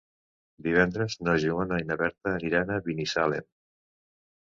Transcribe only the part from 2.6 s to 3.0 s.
a